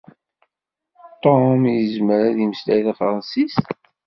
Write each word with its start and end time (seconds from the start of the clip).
Ṭum, 1.21 1.61
izmer 1.79 2.21
ad 2.29 2.37
imeslay 2.45 2.81
tafṛansis? 2.85 3.55